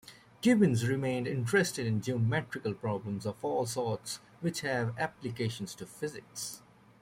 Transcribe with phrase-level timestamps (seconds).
[0.41, 6.63] Gibbons remains interested in geometrical problems of all sorts which have applications to physics.